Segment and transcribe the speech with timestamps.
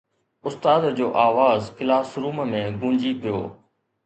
[0.47, 3.39] استاد جو آواز ڪلاس روم ۾ گونجي پيو